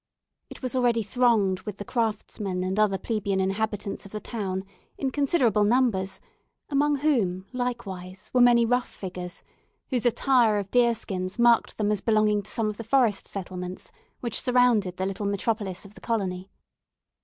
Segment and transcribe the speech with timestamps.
[0.49, 4.63] It was already thronged with the craftsmen and other plebeian inhabitants of the town,
[4.97, 6.19] in considerable numbers,
[6.71, 9.43] among whom, likewise, were many rough figures,
[9.91, 13.91] whose attire of deer skins marked them as belonging to some of the forest settlements,
[14.21, 16.49] which surrounded the little metropolis of the colony.